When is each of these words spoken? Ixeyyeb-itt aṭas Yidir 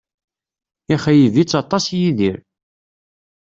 Ixeyyeb-itt 0.93 1.59
aṭas 1.61 1.83
Yidir 1.99 2.37